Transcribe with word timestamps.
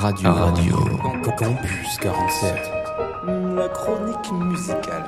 Radio. 0.00 0.32
Radio. 0.32 0.76
Campus 1.36 1.98
47. 2.00 2.54
La 3.54 3.68
chronique 3.68 4.32
musicale. 4.32 5.04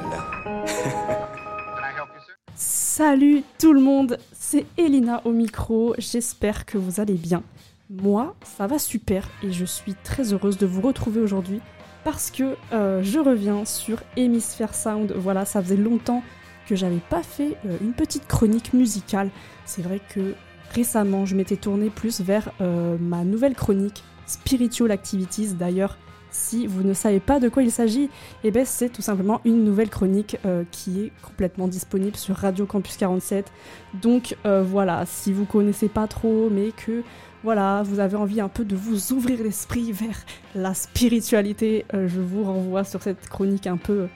Salut 2.54 3.42
tout 3.58 3.72
le 3.72 3.80
monde, 3.80 4.18
c'est 4.34 4.66
Elina 4.76 5.22
au 5.24 5.32
micro, 5.32 5.94
j'espère 5.96 6.66
que 6.66 6.76
vous 6.76 7.00
allez 7.00 7.14
bien. 7.14 7.42
Moi, 7.88 8.34
ça 8.44 8.66
va 8.66 8.78
super 8.78 9.26
et 9.42 9.50
je 9.50 9.64
suis 9.64 9.94
très 9.94 10.34
heureuse 10.34 10.58
de 10.58 10.66
vous 10.66 10.82
retrouver 10.82 11.22
aujourd'hui 11.22 11.62
parce 12.04 12.30
que 12.30 12.54
euh, 12.74 13.02
je 13.02 13.18
reviens 13.18 13.64
sur 13.64 14.02
Hemisphere 14.18 14.74
Sound. 14.74 15.14
Voilà, 15.16 15.46
ça 15.46 15.62
faisait 15.62 15.76
longtemps 15.78 16.22
que 16.68 16.76
j'avais 16.76 17.00
pas 17.08 17.22
fait 17.22 17.56
euh, 17.64 17.78
une 17.80 17.94
petite 17.94 18.28
chronique 18.28 18.74
musicale. 18.74 19.30
C'est 19.64 19.80
vrai 19.80 20.02
que 20.14 20.34
récemment, 20.74 21.24
je 21.24 21.34
m'étais 21.34 21.56
tournée 21.56 21.88
plus 21.88 22.20
vers 22.20 22.50
euh, 22.60 22.98
ma 23.00 23.24
nouvelle 23.24 23.54
chronique 23.54 24.04
Spiritual 24.26 24.90
Activities. 24.90 25.54
D'ailleurs, 25.54 25.96
si 26.32 26.66
vous 26.66 26.82
ne 26.82 26.94
savez 26.94 27.20
pas 27.20 27.38
de 27.38 27.48
quoi 27.48 27.62
il 27.62 27.70
s'agit, 27.70 28.08
eh 28.42 28.50
ben 28.50 28.64
c'est 28.64 28.88
tout 28.88 29.02
simplement 29.02 29.40
une 29.44 29.64
nouvelle 29.64 29.90
chronique 29.90 30.38
euh, 30.46 30.64
qui 30.70 31.00
est 31.02 31.12
complètement 31.22 31.68
disponible 31.68 32.16
sur 32.16 32.34
Radio 32.34 32.66
Campus 32.66 32.96
47. 32.96 33.52
Donc 34.00 34.36
euh, 34.46 34.62
voilà, 34.62 35.04
si 35.06 35.32
vous 35.32 35.44
connaissez 35.44 35.88
pas 35.88 36.06
trop, 36.06 36.48
mais 36.50 36.70
que 36.72 37.02
voilà, 37.44 37.82
vous 37.84 38.00
avez 38.00 38.16
envie 38.16 38.40
un 38.40 38.48
peu 38.48 38.64
de 38.64 38.74
vous 38.74 39.12
ouvrir 39.12 39.42
l'esprit 39.42 39.92
vers 39.92 40.24
la 40.54 40.74
spiritualité, 40.74 41.84
euh, 41.92 42.08
je 42.08 42.20
vous 42.20 42.44
renvoie 42.44 42.84
sur 42.84 43.02
cette 43.02 43.28
chronique 43.28 43.66
un 43.66 43.76
peu, 43.76 44.08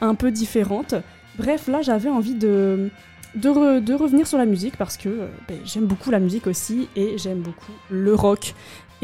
un 0.00 0.14
peu 0.14 0.30
différente. 0.30 0.94
Bref, 1.38 1.66
là 1.66 1.80
j'avais 1.80 2.10
envie 2.10 2.34
de, 2.34 2.90
de, 3.36 3.80
de, 3.80 3.94
revenir 3.94 4.26
sur 4.26 4.38
la 4.38 4.44
musique 4.44 4.76
parce 4.76 4.96
que 4.96 5.28
ben, 5.48 5.58
j'aime 5.64 5.86
beaucoup 5.86 6.10
la 6.10 6.20
musique 6.20 6.46
aussi 6.46 6.88
et 6.94 7.16
j'aime 7.16 7.40
beaucoup 7.40 7.72
le 7.90 8.14
rock 8.14 8.54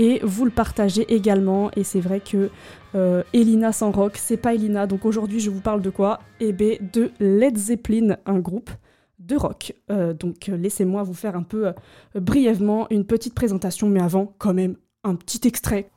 et 0.00 0.18
vous 0.22 0.46
le 0.46 0.50
partagez 0.50 1.12
également. 1.12 1.70
Et 1.76 1.84
c'est 1.84 2.00
vrai 2.00 2.20
que 2.20 2.48
euh, 2.94 3.22
Elina 3.34 3.70
sans 3.70 3.90
rock, 3.90 4.16
c'est 4.16 4.38
pas 4.38 4.54
Elina. 4.54 4.86
Donc 4.86 5.04
aujourd'hui, 5.04 5.40
je 5.40 5.50
vous 5.50 5.60
parle 5.60 5.82
de 5.82 5.90
quoi? 5.90 6.20
Eh 6.40 6.52
bien, 6.52 6.76
de 6.80 7.10
Led 7.20 7.58
Zeppelin, 7.58 8.16
un 8.24 8.38
groupe 8.38 8.70
de 9.18 9.36
rock. 9.36 9.74
Euh, 9.90 10.14
donc 10.14 10.46
laissez-moi 10.46 11.02
vous 11.02 11.12
faire 11.12 11.36
un 11.36 11.42
peu 11.42 11.66
euh, 11.66 11.72
brièvement 12.14 12.86
une 12.88 13.04
petite 13.04 13.34
présentation, 13.34 13.90
mais 13.90 14.00
avant, 14.00 14.32
quand 14.38 14.54
même, 14.54 14.76
un 15.04 15.16
petit 15.16 15.46
extrait. 15.46 15.90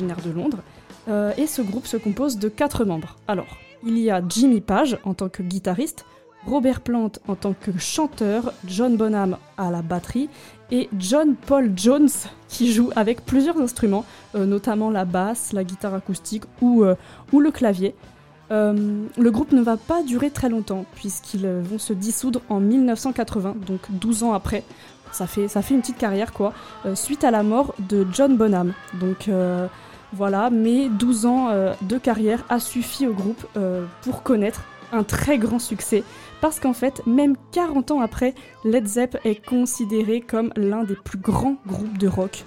De 0.00 0.30
Londres. 0.30 0.58
Euh, 1.08 1.32
et 1.36 1.46
ce 1.46 1.62
groupe 1.62 1.86
se 1.86 1.96
compose 1.96 2.38
de 2.38 2.48
quatre 2.48 2.84
membres. 2.84 3.16
Alors, 3.28 3.58
il 3.84 3.98
y 3.98 4.10
a 4.10 4.22
Jimmy 4.26 4.60
Page 4.60 4.98
en 5.04 5.14
tant 5.14 5.28
que 5.28 5.42
guitariste, 5.42 6.04
Robert 6.46 6.80
Plant 6.80 7.12
en 7.28 7.34
tant 7.34 7.54
que 7.54 7.76
chanteur, 7.78 8.52
John 8.66 8.96
Bonham 8.96 9.36
à 9.56 9.70
la 9.70 9.82
batterie 9.82 10.28
et 10.70 10.88
John 10.98 11.34
Paul 11.34 11.72
Jones 11.76 12.08
qui 12.48 12.72
joue 12.72 12.90
avec 12.96 13.24
plusieurs 13.24 13.60
instruments, 13.60 14.04
euh, 14.34 14.46
notamment 14.46 14.90
la 14.90 15.04
basse, 15.04 15.52
la 15.52 15.64
guitare 15.64 15.94
acoustique 15.94 16.44
ou, 16.60 16.84
euh, 16.84 16.94
ou 17.32 17.40
le 17.40 17.50
clavier. 17.50 17.94
Le 18.50 19.30
groupe 19.30 19.52
ne 19.52 19.62
va 19.62 19.78
pas 19.78 20.02
durer 20.02 20.28
très 20.28 20.50
longtemps 20.50 20.84
puisqu'ils 20.94 21.46
vont 21.46 21.78
se 21.78 21.94
dissoudre 21.94 22.42
en 22.50 22.60
1980, 22.60 23.56
donc 23.66 23.80
12 23.88 24.24
ans 24.24 24.34
après. 24.34 24.62
Ça 25.12 25.26
fait, 25.26 25.46
une 25.70 25.80
petite 25.80 25.98
carrière 25.98 26.32
quoi, 26.32 26.52
euh, 26.86 26.94
suite 26.94 27.22
à 27.22 27.30
la 27.30 27.42
mort 27.42 27.74
de 27.78 28.06
John 28.12 28.36
Bonham. 28.36 28.72
Donc 28.94 29.28
euh, 29.28 29.66
voilà, 30.12 30.50
mais 30.50 30.88
12 30.88 31.26
ans 31.26 31.48
euh, 31.50 31.74
de 31.82 31.98
carrière 31.98 32.44
a 32.48 32.58
suffi 32.58 33.06
au 33.06 33.12
groupe 33.12 33.46
pour 34.02 34.22
connaître 34.22 34.62
un 34.92 35.02
très 35.02 35.38
grand 35.38 35.58
succès. 35.58 36.04
Parce 36.40 36.60
qu'en 36.60 36.72
fait, 36.72 37.02
même 37.06 37.36
40 37.52 37.92
ans 37.92 38.00
après, 38.00 38.34
Led 38.64 38.86
Zepp 38.86 39.16
est 39.24 39.44
considéré 39.44 40.20
comme 40.20 40.52
l'un 40.56 40.84
des 40.84 40.96
plus 40.96 41.18
grands 41.18 41.56
groupes 41.66 41.98
de 41.98 42.08
rock 42.08 42.44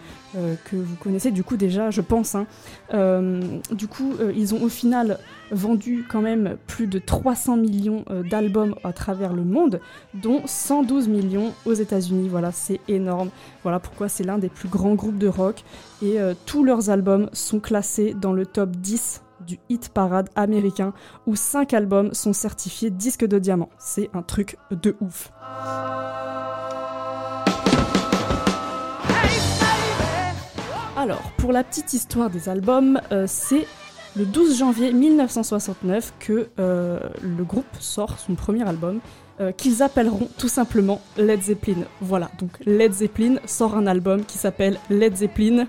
que 0.66 0.76
vous 0.76 0.96
connaissez 0.98 1.32
du 1.32 1.46
coup 1.46 1.56
déjà, 1.56 1.92
je 1.92 2.02
pense. 2.02 2.36
Hein. 2.36 2.46
du 3.72 3.88
coup, 3.88 4.14
ils 4.36 4.54
ont 4.54 4.62
au 4.64 4.68
final 4.68 5.20
vendu 5.52 6.06
quand 6.10 6.22
même 6.22 6.58
plus 6.68 6.88
de 6.88 7.00
300 7.00 7.56
millions 7.56 8.04
d'albums 8.30 8.76
à 8.84 8.92
travers 8.92 9.32
le 9.32 9.46
monde, 9.46 9.80
dont 10.14 10.42
112 10.46 11.08
millions 11.08 11.54
aux 11.66 11.74
États-Unis. 11.74 12.28
Voilà, 12.28 12.52
c'est 12.52 12.82
énorme. 12.90 13.30
Voilà 13.64 13.80
pourquoi 13.80 14.10
c'est 14.10 14.26
l'un 14.26 14.38
des 14.38 14.50
plus 14.50 14.68
grands 14.68 14.96
groupes 14.96 15.18
de 15.18 15.30
rock. 15.30 15.64
Et 16.04 16.18
tous 16.46 16.66
leurs 16.66 16.90
albums 16.90 17.30
sont 17.32 17.62
classés 17.62 18.14
dans 18.14 18.34
le 18.34 18.46
top 18.46 18.72
10 18.72 19.22
du 19.46 19.60
hit 19.70 19.90
parade 19.90 20.30
américain 20.36 20.94
où 21.26 21.36
5 21.36 21.74
albums 21.74 22.14
sont 22.14 22.34
certifiés 22.34 22.90
disque 22.90 23.26
de 23.26 23.40
diamant. 23.40 23.70
C'est 23.78 24.10
un 24.14 24.22
truc 24.22 24.58
de 24.72 24.96
ouf. 25.02 25.32
Alors, 30.98 31.32
pour 31.38 31.52
la 31.52 31.64
petite 31.64 31.94
histoire 31.94 32.30
des 32.30 32.50
albums, 32.50 33.00
euh, 33.12 33.26
c'est 33.28 33.68
le 34.16 34.26
12 34.26 34.58
janvier 34.58 34.94
1969 34.94 36.14
que 36.20 36.48
euh, 36.58 37.00
le 37.22 37.44
groupe 37.44 37.66
sort 37.80 38.18
son 38.18 38.34
premier 38.34 38.68
album, 38.68 39.02
euh, 39.40 39.52
qu'ils 39.52 39.84
appelleront 39.84 40.30
tout 40.38 40.48
simplement 40.48 41.02
Led 41.18 41.44
Zeppelin. 41.44 41.84
Voilà, 42.02 42.32
donc 42.40 42.52
Led 42.66 42.94
Zeppelin 42.94 43.36
sort 43.46 43.76
un 43.76 43.86
album 43.86 44.24
qui 44.24 44.38
s'appelle 44.38 44.80
Led 44.90 45.16
Zeppelin, 45.18 45.68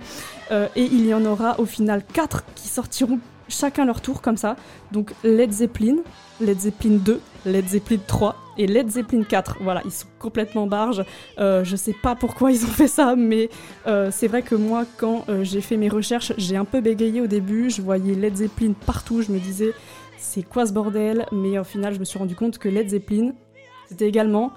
et 0.51 0.85
il 0.85 1.05
y 1.05 1.13
en 1.13 1.25
aura 1.25 1.59
au 1.59 1.67
final 1.67 2.05
4 2.15 2.45
qui 2.55 2.69
sortiront 2.69 3.19
chacun 3.49 3.85
leur 3.85 4.01
tour 4.01 4.23
comme 4.23 4.37
ça. 4.37 4.57
Donc 4.93 5.13
Led 5.25 5.53
Zeppelin, 5.53 5.97
Led 6.41 6.59
Zeppelin 6.59 6.99
2, 7.05 7.21
Led 7.47 7.69
Zeppelin 7.69 7.99
3 8.07 8.37
et 8.59 8.67
Led 8.67 8.91
Zeppelin 8.91 9.23
4. 9.23 9.59
Voilà, 9.61 9.83
ils 9.85 9.93
sont 9.93 10.09
complètement 10.19 10.67
barges. 10.67 11.05
Euh, 11.39 11.65
je 11.65 11.77
sais 11.77 11.95
pas 11.95 12.15
pourquoi 12.15 12.51
ils 12.53 12.65
ont 12.65 12.69
fait 12.69 12.89
ça, 12.89 13.15
mais 13.17 13.49
euh, 13.87 14.11
c'est 14.11 14.29
vrai 14.29 14.43
que 14.43 14.55
moi, 14.55 14.85
quand 14.97 15.25
euh, 15.29 15.45
j'ai 15.45 15.61
fait 15.61 15.77
mes 15.77 15.89
recherches, 15.89 16.33
j'ai 16.39 16.57
un 16.57 16.65
peu 16.65 16.81
bégayé 16.81 17.21
au 17.21 17.27
début. 17.27 17.71
Je 17.71 17.83
voyais 17.83 18.15
Led 18.15 18.37
Zeppelin 18.37 18.73
partout. 18.87 19.23
Je 19.23 19.33
me 19.33 19.39
disais, 19.39 19.73
c'est 20.19 20.43
quoi 20.43 20.67
ce 20.67 20.73
bordel? 20.73 21.27
Mais 21.33 21.59
au 21.59 21.65
final, 21.65 21.95
je 21.95 21.99
me 21.99 22.05
suis 22.05 22.19
rendu 22.19 22.35
compte 22.35 22.59
que 22.59 22.69
Led 22.69 22.89
Zeppelin, 22.89 23.33
c'était 23.89 24.09
également 24.09 24.53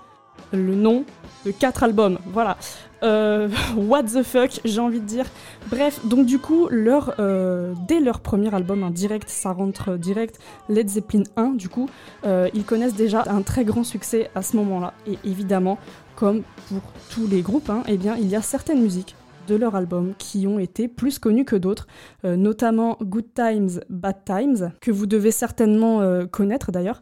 le 0.51 0.75
nom 0.75 1.05
de 1.45 1.51
quatre 1.51 1.83
albums. 1.83 2.19
Voilà. 2.31 2.57
Euh, 3.03 3.49
what 3.75 4.03
the 4.03 4.23
fuck, 4.23 4.59
j'ai 4.65 4.79
envie 4.79 4.99
de 4.99 5.05
dire. 5.05 5.25
Bref, 5.69 6.05
donc 6.05 6.25
du 6.25 6.39
coup, 6.39 6.67
leur, 6.69 7.15
euh, 7.19 7.73
dès 7.87 7.99
leur 7.99 8.19
premier 8.19 8.53
album, 8.53 8.83
un 8.83 8.91
direct, 8.91 9.29
ça 9.29 9.51
rentre 9.51 9.97
direct, 9.97 10.39
Led 10.67 10.89
Zeppelin 10.89 11.23
1, 11.35 11.49
du 11.51 11.69
coup, 11.69 11.89
euh, 12.25 12.49
ils 12.53 12.65
connaissent 12.65 12.95
déjà 12.95 13.23
un 13.27 13.41
très 13.41 13.63
grand 13.63 13.83
succès 13.83 14.29
à 14.35 14.41
ce 14.41 14.57
moment-là. 14.57 14.93
Et 15.07 15.17
évidemment, 15.23 15.77
comme 16.15 16.43
pour 16.67 16.81
tous 17.09 17.27
les 17.27 17.41
groupes, 17.41 17.69
hein, 17.69 17.83
eh 17.87 17.97
bien, 17.97 18.15
il 18.15 18.27
y 18.27 18.35
a 18.35 18.41
certaines 18.41 18.81
musiques 18.81 19.15
de 19.47 19.55
leur 19.55 19.75
album 19.75 20.13
qui 20.19 20.45
ont 20.45 20.59
été 20.59 20.87
plus 20.87 21.17
connues 21.17 21.45
que 21.45 21.55
d'autres, 21.55 21.87
notamment 22.23 22.97
Good 23.01 23.33
Times, 23.33 23.81
Bad 23.89 24.17
Times, 24.23 24.73
que 24.79 24.91
vous 24.91 25.07
devez 25.07 25.31
certainement 25.31 26.27
connaître 26.27 26.71
d'ailleurs. 26.71 27.01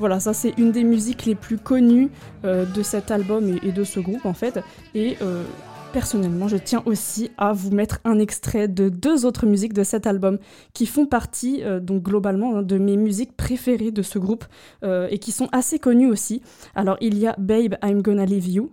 Voilà, 0.00 0.18
ça 0.18 0.32
c'est 0.32 0.54
une 0.56 0.72
des 0.72 0.82
musiques 0.82 1.26
les 1.26 1.34
plus 1.34 1.58
connues 1.58 2.08
euh, 2.46 2.64
de 2.64 2.82
cet 2.82 3.10
album 3.10 3.58
et, 3.62 3.70
de 3.70 3.84
ce 3.84 4.00
groupe 4.00 4.24
en 4.24 4.32
fait. 4.32 4.58
Et 4.94 5.18
euh, 5.20 5.44
personnellement, 5.92 6.48
je 6.48 6.56
tiens 6.56 6.82
aussi 6.86 7.30
à 7.36 7.52
vous 7.52 7.70
mettre 7.70 8.00
un 8.06 8.18
extrait 8.18 8.66
de 8.66 8.88
deux 8.88 9.26
autres 9.26 9.44
musiques 9.44 9.74
de 9.74 9.84
cet 9.84 10.06
album 10.06 10.38
qui 10.72 10.86
font 10.86 11.04
partie, 11.04 11.62
euh, 11.64 11.80
donc 11.80 12.02
globalement, 12.02 12.56
hein, 12.56 12.62
de 12.62 12.78
mes 12.78 12.96
musiques 12.96 13.36
préférées 13.36 13.90
de 13.90 14.00
ce 14.00 14.18
groupe 14.18 14.46
et 14.82 15.18
qui 15.18 15.32
sont 15.32 15.50
assez 15.52 15.78
connues 15.78 16.10
aussi. 16.10 16.40
Alors 16.74 16.96
il 17.02 17.18
y 17.18 17.26
a 17.26 17.34
Babe, 17.36 17.74
I'm 17.84 18.00
Gonna 18.00 18.24
Leave 18.24 18.48
You. 18.48 18.70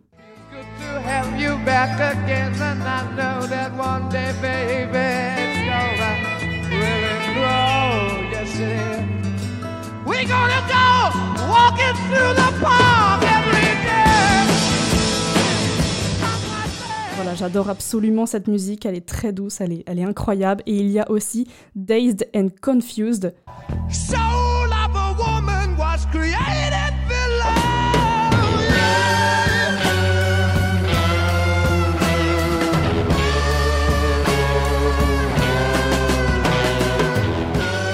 Voilà, 10.26 10.62
Voilà, 17.16 17.36
j'adore 17.36 17.70
absolument 17.70 18.26
cette 18.26 18.48
musique, 18.48 18.86
elle 18.88 18.96
est 18.96 19.06
très 19.06 19.32
douce, 19.32 19.62
elle 19.62 19.74
est, 19.74 19.84
elle 19.86 20.00
est 20.00 20.04
incroyable. 20.04 20.64
Et 20.66 20.76
il 20.78 20.88
y 20.88 21.00
a 21.00 21.10
aussi 21.12 21.48
Dazed 21.76 22.28
and 22.36 22.50
Confused. 22.62 23.36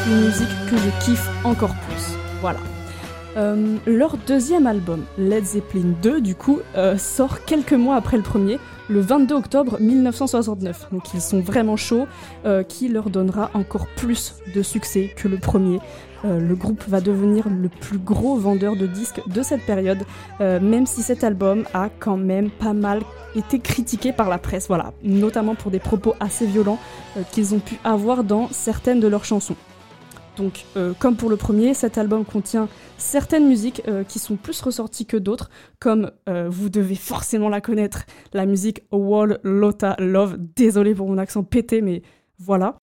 Une 0.06 0.26
musique 0.26 0.48
que 0.70 0.78
je 0.78 1.06
kiffe 1.06 1.30
encore 1.44 1.74
plus. 1.88 1.93
Voilà. 2.44 2.60
Euh, 3.38 3.78
leur 3.88 4.18
deuxième 4.18 4.68
album, 4.68 5.06
Led 5.18 5.46
Zeppelin 5.46 5.94
2, 6.02 6.20
du 6.20 6.36
coup, 6.36 6.60
euh, 6.76 6.98
sort 6.98 7.46
quelques 7.46 7.72
mois 7.72 7.96
après 7.96 8.18
le 8.18 8.24
premier, 8.24 8.60
le 8.90 9.00
22 9.00 9.34
octobre 9.34 9.78
1969. 9.80 10.90
Donc 10.92 11.14
ils 11.14 11.22
sont 11.22 11.40
vraiment 11.40 11.78
chauds, 11.78 12.06
euh, 12.46 12.64
qui 12.64 12.90
leur 12.90 13.10
donnera 13.10 13.50
encore 13.54 13.88
plus 13.96 14.36
de 14.54 14.62
succès 14.62 15.10
que 15.16 15.30
le 15.30 15.38
premier. 15.38 15.80
le 16.26 16.56
groupe 16.56 16.84
va 16.88 17.02
devenir 17.02 17.50
le 17.50 17.68
plus 17.68 17.98
gros 17.98 18.38
vendeur 18.38 18.76
de 18.78 18.88
disques 18.88 19.22
de 19.28 19.42
cette 19.42 19.66
période, 19.66 20.06
même 20.40 20.86
si 20.86 21.02
cet 21.02 21.22
album 21.22 21.66
a 21.74 21.90
quand 22.00 22.16
même 22.16 22.50
pas 22.50 22.72
mal 22.72 23.02
été 23.36 23.60
critiqué 23.60 24.14
par 24.14 24.30
la 24.30 24.38
presse, 24.38 24.68
voilà, 24.70 24.94
notamment 25.04 25.54
pour 25.54 25.70
des 25.70 25.80
propos 25.80 26.16
assez 26.22 26.46
violents 26.46 26.80
qu'ils 27.34 27.54
ont 27.54 27.60
pu 27.60 27.78
avoir 27.84 28.24
dans 28.24 28.48
certaines 28.52 29.02
de 29.02 29.10
leurs 29.10 29.26
chansons. 29.26 29.58
Donc, 30.38 30.66
euh, 30.78 30.94
comme 30.98 31.16
pour 31.16 31.30
le 31.30 31.38
premier, 31.38 31.74
cet 31.74 31.98
album 31.98 32.26
contient 32.26 32.68
certaines 32.98 33.48
musiques 33.48 33.84
euh, 33.88 34.04
qui 34.04 34.20
sont 34.20 34.36
plus 34.36 34.60
ressorties 34.62 35.06
que 35.06 35.18
d'autres, 35.18 35.50
comme 35.80 36.12
euh, 36.28 36.48
vous 36.50 36.70
devez 36.70 36.96
forcément 36.96 37.50
la 37.50 37.62
connaître, 37.62 38.06
la 38.34 38.46
musique 38.46 38.82
Wall 38.92 39.40
Lotta 39.44 39.96
Love. 40.00 40.38
Désolé 40.56 40.96
pour 40.96 41.08
mon 41.08 41.18
accent 41.18 41.44
pété, 41.44 41.82
mais 41.82 42.02
voilà. 42.40 42.78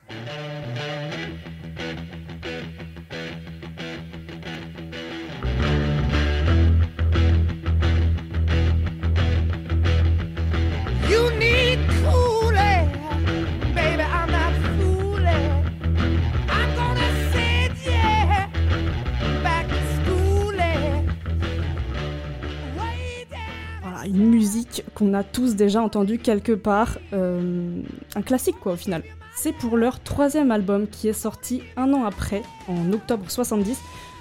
Qu'on 24.95 25.15
a 25.15 25.25
tous 25.25 25.55
déjà 25.55 25.83
entendue 25.83 26.19
quelque 26.19 26.53
part, 26.53 26.99
euh, 27.13 27.83
un 28.15 28.23
classique 28.23 28.57
quoi 28.61 28.73
au 28.73 28.77
final. 28.77 29.03
C'est 29.35 29.53
pour 29.53 29.77
leur 29.77 30.01
troisième 30.01 30.51
album 30.51 30.87
qui 30.89 31.09
est 31.09 31.15
sorti 31.15 31.63
un 31.77 31.93
an 31.93 32.05
après, 32.05 32.43
en 32.69 32.93
octobre 32.93 33.25
70, 33.31 33.79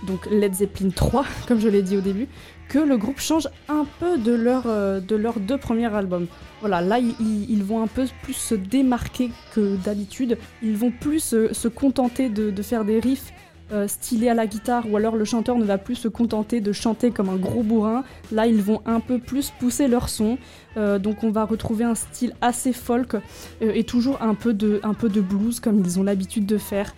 donc 0.07 0.27
Led 0.31 0.53
Zeppelin 0.53 0.89
3, 0.89 1.25
comme 1.47 1.59
je 1.59 1.67
l'ai 1.67 1.81
dit 1.81 1.97
au 1.97 2.01
début, 2.01 2.27
que 2.69 2.79
le 2.79 2.97
groupe 2.97 3.19
change 3.19 3.47
un 3.67 3.85
peu 3.99 4.17
de, 4.17 4.37
euh, 4.65 4.99
de 4.99 5.15
leurs 5.15 5.39
deux 5.39 5.57
premiers 5.57 5.93
albums. 5.93 6.27
Voilà, 6.61 6.81
là 6.81 6.99
ils, 6.99 7.63
vont 7.63 7.81
un 7.81 7.87
peu 7.87 8.05
plus 8.21 8.33
se 8.33 8.53
démarquer 8.53 9.31
que 9.53 9.75
d'habitude, 9.77 10.37
ils 10.61 10.75
vont 10.75 10.91
plus 10.91 11.19
se, 11.19 11.67
contenter 11.67 12.29
de 12.29 12.61
faire 12.61 12.85
des 12.85 12.99
riffs 12.99 13.33
euh, 13.71 13.87
stylé 13.87 14.29
à 14.29 14.33
la 14.33 14.47
guitare 14.47 14.89
ou 14.89 14.97
alors 14.97 15.15
le 15.15 15.25
chanteur 15.25 15.55
ne 15.55 15.63
va 15.63 15.77
plus 15.77 15.93
se 15.93 16.07
contenter 16.07 16.59
de 16.59 16.71
chanter 16.71 17.11
comme 17.11 17.29
un 17.29 17.35
gros 17.35 17.61
bourrin. 17.61 18.03
Là, 18.31 18.47
ils 18.47 18.63
vont 18.63 18.81
un 18.87 18.99
peu 18.99 19.19
plus 19.19 19.51
pousser 19.59 19.87
leur 19.87 20.09
son. 20.09 20.39
Euh, 20.75 20.97
donc 20.97 21.23
on 21.23 21.29
va 21.29 21.45
retrouver 21.45 21.83
un 21.83 21.93
style 21.93 22.33
assez 22.41 22.73
folk 22.73 23.13
euh, 23.13 23.19
et 23.61 23.83
toujours 23.83 24.23
un 24.23 24.33
peu, 24.33 24.55
de, 24.55 24.79
un 24.81 24.95
peu 24.95 25.07
de 25.07 25.21
blues 25.21 25.59
comme 25.59 25.79
ils 25.81 25.99
ont 25.99 26.03
l'habitude 26.03 26.47
de 26.47 26.57
faire. 26.57 26.95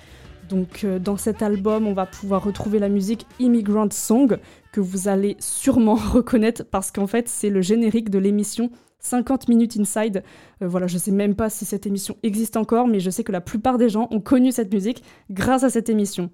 Donc 0.48 0.86
dans 0.86 1.18
cet 1.18 1.42
album, 1.42 1.88
on 1.88 1.94
va 1.94 2.06
pouvoir 2.06 2.44
retrouver 2.44 2.80
la 2.80 2.90
musique 2.90 3.26
Immigrant 3.40 3.90
Song 3.90 4.38
que 4.72 4.82
vous 4.82 5.08
allez 5.08 5.36
sûrement 5.40 5.96
reconnaître 6.14 6.64
parce 6.64 6.92
qu'en 6.92 7.08
fait, 7.08 7.28
c'est 7.28 7.50
le 7.50 7.62
générique 7.62 8.10
de 8.10 8.20
l'émission 8.20 8.70
50 9.00 9.48
minutes 9.48 9.78
inside. 9.78 10.24
voilà, 10.60 10.88
je 10.88 10.98
sais 10.98 11.12
même 11.12 11.36
pas 11.36 11.50
si 11.50 11.66
cette 11.66 11.86
émission 11.86 12.18
existe 12.24 12.56
encore, 12.56 12.88
mais 12.88 13.00
je 13.00 13.10
sais 13.10 13.24
que 13.24 13.32
la 13.32 13.42
plupart 13.42 13.78
des 13.78 13.90
gens 13.90 14.08
ont 14.12 14.20
connu 14.20 14.52
cette 14.52 14.74
musique 14.74 15.04
grâce 15.30 15.64
à 15.64 15.70
cette 15.70 15.90
émission. 15.90 16.30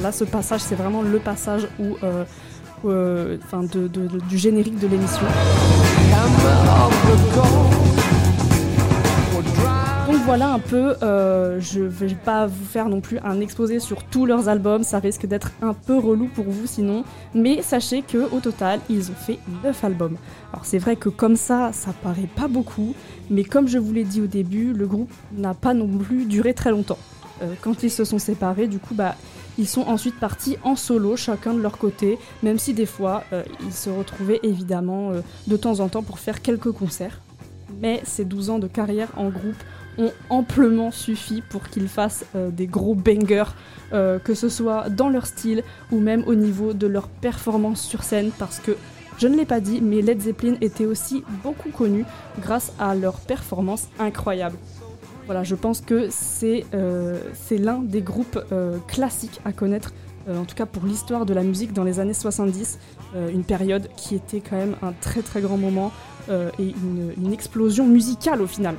Là, 0.00 0.12
ce 0.12 0.24
passage, 0.24 0.60
c'est 0.60 0.74
vraiment 0.74 1.02
le 1.02 1.18
passage 1.18 1.68
où, 1.78 1.96
euh, 2.02 2.24
euh, 2.84 3.38
du 4.28 4.38
générique 4.38 4.78
de 4.78 4.86
l'émission. 4.86 5.26
Donc 10.06 10.20
voilà 10.26 10.52
un 10.52 10.58
peu, 10.58 10.94
euh, 11.02 11.58
je 11.60 11.80
vais 11.80 12.14
pas 12.14 12.46
vous 12.46 12.64
faire 12.64 12.88
non 12.88 13.00
plus 13.00 13.18
un 13.24 13.40
exposé 13.40 13.80
sur 13.80 14.04
tous 14.04 14.26
leurs 14.26 14.48
albums, 14.48 14.84
ça 14.84 14.98
risque 14.98 15.26
d'être 15.26 15.50
un 15.62 15.72
peu 15.72 15.96
relou 15.98 16.28
pour 16.34 16.44
vous 16.44 16.66
sinon, 16.66 17.04
mais 17.34 17.62
sachez 17.62 18.02
que 18.02 18.30
au 18.30 18.40
total, 18.40 18.80
ils 18.90 19.10
ont 19.10 19.14
fait 19.14 19.38
9 19.64 19.84
albums. 19.84 20.16
Alors 20.52 20.66
c'est 20.66 20.78
vrai 20.78 20.96
que 20.96 21.08
comme 21.08 21.36
ça, 21.36 21.70
ça 21.72 21.92
paraît 22.02 22.28
pas 22.36 22.48
beaucoup, 22.48 22.94
mais 23.30 23.44
comme 23.44 23.66
je 23.66 23.78
vous 23.78 23.92
l'ai 23.92 24.04
dit 24.04 24.20
au 24.20 24.26
début, 24.26 24.72
le 24.72 24.86
groupe 24.86 25.12
n'a 25.36 25.54
pas 25.54 25.72
non 25.72 25.88
plus 25.88 26.26
duré 26.26 26.52
très 26.54 26.70
longtemps. 26.70 26.98
quand 27.62 27.82
ils 27.82 27.90
se 27.90 28.04
sont 28.04 28.18
séparés, 28.18 28.68
du 28.68 28.78
coup, 28.78 28.94
bah, 28.94 29.16
ils 29.58 29.68
sont 29.68 29.82
ensuite 29.82 30.18
partis 30.18 30.56
en 30.64 30.76
solo, 30.76 31.16
chacun 31.16 31.54
de 31.54 31.60
leur 31.60 31.78
côté, 31.78 32.18
même 32.42 32.58
si 32.58 32.74
des 32.74 32.86
fois 32.86 33.24
euh, 33.32 33.42
ils 33.64 33.72
se 33.72 33.90
retrouvaient 33.90 34.40
évidemment 34.42 35.10
euh, 35.10 35.20
de 35.46 35.56
temps 35.56 35.80
en 35.80 35.88
temps 35.88 36.02
pour 36.02 36.18
faire 36.18 36.42
quelques 36.42 36.72
concerts. 36.72 37.20
Mais 37.80 38.00
ces 38.04 38.24
12 38.24 38.50
ans 38.50 38.58
de 38.58 38.66
carrière 38.66 39.10
en 39.16 39.28
groupe 39.28 39.62
ont 39.96 40.12
amplement 40.28 40.90
suffi 40.90 41.42
pour 41.48 41.68
qu'ils 41.68 41.88
fassent 41.88 42.24
euh, 42.34 42.50
des 42.50 42.66
gros 42.66 42.94
bangers, 42.94 43.54
que 44.24 44.34
ce 44.34 44.48
soit 44.48 44.90
dans 44.90 45.08
leur 45.08 45.24
style 45.24 45.62
ou 45.92 46.00
même 46.00 46.24
au 46.26 46.34
niveau 46.34 46.72
de 46.72 46.88
leur 46.88 47.06
performance 47.06 47.80
sur 47.80 48.02
scène, 48.02 48.32
parce 48.36 48.58
que 48.58 48.76
je 49.18 49.28
ne 49.28 49.36
l'ai 49.36 49.44
pas 49.44 49.60
dit, 49.60 49.80
mais 49.80 50.02
Led 50.02 50.20
Zeppelin 50.20 50.56
était 50.60 50.84
aussi 50.84 51.22
beaucoup 51.44 51.70
connu 51.70 52.04
grâce 52.40 52.72
à 52.80 52.96
leur 52.96 53.20
performance 53.20 53.86
incroyable. 54.00 54.56
Voilà, 55.26 55.42
je 55.42 55.54
pense 55.54 55.80
que 55.80 56.08
c'est 56.10 56.66
euh, 56.74 57.18
l'un 57.50 57.78
des 57.78 58.02
groupes 58.02 58.38
euh, 58.52 58.78
classiques 58.86 59.40
à 59.44 59.52
connaître, 59.52 59.92
euh, 60.28 60.38
en 60.38 60.44
tout 60.44 60.54
cas 60.54 60.66
pour 60.66 60.84
l'histoire 60.84 61.24
de 61.24 61.32
la 61.32 61.42
musique 61.42 61.72
dans 61.72 61.84
les 61.84 62.00
années 62.00 62.14
70, 62.14 62.78
une 63.32 63.44
période 63.44 63.88
qui 63.96 64.16
était 64.16 64.40
quand 64.40 64.56
même 64.56 64.74
un 64.82 64.92
très 64.92 65.22
très 65.22 65.40
grand 65.40 65.56
moment 65.56 65.92
et 66.28 66.74
une 67.16 67.32
explosion 67.32 67.86
musicale 67.86 68.42
au 68.42 68.48
final. 68.48 68.74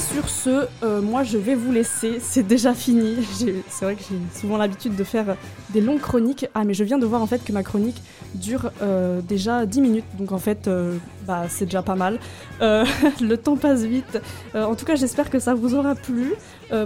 Sur 0.00 0.28
ce, 0.28 0.66
euh, 0.82 1.02
moi 1.02 1.24
je 1.24 1.36
vais 1.36 1.54
vous 1.54 1.72
laisser. 1.72 2.18
C'est 2.20 2.42
déjà 2.42 2.74
fini. 2.74 3.16
C'est 3.68 3.84
vrai 3.84 3.94
que 3.94 4.02
j'ai 4.02 4.40
souvent 4.40 4.56
l'habitude 4.56 4.96
de 4.96 5.04
faire 5.04 5.36
des 5.70 5.80
longues 5.80 6.00
chroniques. 6.00 6.46
Ah, 6.54 6.64
mais 6.64 6.74
je 6.74 6.84
viens 6.84 6.98
de 6.98 7.04
voir 7.06 7.20
en 7.22 7.26
fait 7.26 7.44
que 7.44 7.52
ma 7.52 7.62
chronique 7.62 8.02
dure 8.34 8.70
euh, 8.82 9.20
déjà 9.20 9.66
10 9.66 9.80
minutes. 9.80 10.04
Donc 10.18 10.32
en 10.32 10.38
fait, 10.38 10.68
euh, 10.68 10.96
bah, 11.26 11.44
c'est 11.48 11.66
déjà 11.66 11.82
pas 11.82 11.96
mal. 11.96 12.18
le 12.60 13.34
temps 13.36 13.56
passe 13.56 13.82
vite. 13.82 14.20
en 14.54 14.74
tout 14.74 14.84
cas, 14.84 14.96
j'espère 14.96 15.30
que 15.30 15.38
ça 15.38 15.54
vous 15.54 15.74
aura 15.74 15.94
plu. 15.94 16.34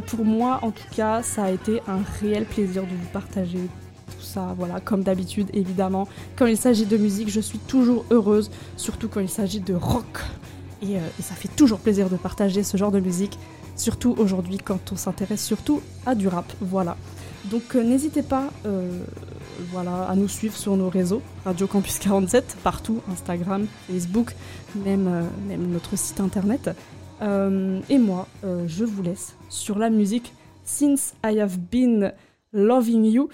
pour 0.07 0.25
moi, 0.25 0.59
en 0.63 0.71
tout 0.71 0.89
cas, 0.95 1.23
ça 1.23 1.45
a 1.45 1.51
été 1.51 1.81
un 1.89 2.01
réel 2.21 2.45
plaisir 2.45 2.83
de 2.83 2.89
vous 2.89 3.09
partager 3.13 3.59
tout 4.07 4.25
ça, 4.25 4.55
voilà, 4.57 4.81
comme 4.81 5.03
d'habitude, 5.03 5.49
évidemment. 5.53 6.09
Quand 6.37 6.47
il 6.47 6.57
s'agit 6.57 6.87
de 6.87 6.97
musique, 6.97 7.29
je 7.29 7.41
suis 7.41 7.59
toujours 7.59 8.05
heureuse, 8.11 8.51
surtout 8.77 9.09
quand 9.09 9.21
il 9.21 9.29
s'agit 9.29 9.61
de 9.61 9.75
rock. 9.75 10.21
Euh, 10.93 11.09
et, 11.19 11.23
ça 11.23 11.35
fait 11.35 11.49
toujours 11.49 11.79
plaisir 11.79 12.11
de 12.11 12.17
partager 12.17 12.63
ce 12.63 12.77
genre 12.77 12.93
de 12.93 13.01
musique, 13.01 13.39
surtout 13.77 14.15
aujourd'hui 14.19 14.59
quand 14.59 14.93
on 14.93 14.97
s'intéresse 14.97 15.45
surtout 15.45 15.81
à 16.07 16.15
du 16.15 16.29
rap. 16.29 16.53
Voilà. 16.61 16.97
Donc 17.51 17.75
euh, 17.75 17.83
n'hésitez 17.83 18.23
pas 18.23 18.51
euh, 18.67 19.03
à 19.77 20.15
nous 20.17 20.29
suivre 20.29 20.57
sur 20.57 20.77
nos 20.77 20.89
réseaux, 20.89 21.23
Radio 21.45 21.67
Campus 21.67 21.99
47, 21.99 22.57
partout, 22.63 23.01
Instagram, 23.11 23.67
Facebook, 23.91 24.35
même 24.85 25.29
notre 25.71 25.97
site 25.97 26.21
internet. 26.21 26.71
et 27.21 27.99
moi, 27.99 28.27
je 28.43 28.85
vous 28.85 29.03
laisse 29.03 29.37
sur 29.49 29.79
la 29.79 29.91
musique 29.91 30.33
Since 30.65 31.15
I 31.25 31.41
Have 31.41 31.59
Been 31.59 32.13
Loving 32.53 33.05
You. 33.05 33.29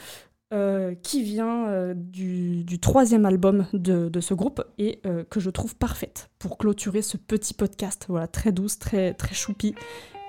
Euh, 0.52 0.96
qui 1.00 1.22
vient 1.22 1.68
euh, 1.68 1.94
du, 1.94 2.80
troisième 2.80 3.24
album 3.24 3.66
de, 3.72 4.10
ce 4.20 4.34
groupe 4.34 4.64
et 4.78 4.98
euh, 5.06 5.22
que 5.22 5.38
je 5.38 5.48
trouve 5.48 5.76
parfaite 5.76 6.28
pour 6.40 6.58
clôturer 6.58 7.02
ce 7.02 7.16
petit 7.16 7.54
podcast. 7.54 8.06
Voilà, 8.08 8.26
très 8.26 8.50
douce, 8.50 8.80
très, 8.80 9.14
très 9.14 9.34
choupi. 9.34 9.76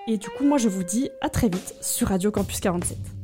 Et 0.07 0.17
du 0.17 0.29
coup, 0.29 0.45
moi, 0.45 0.59
je 0.59 0.69
vous 0.69 0.83
dis 0.83 1.09
à 1.21 1.29
très 1.29 1.49
vite 1.49 1.73
sur 1.81 2.09
Radio 2.09 2.29
Campus 2.29 2.59
47. 2.59 3.20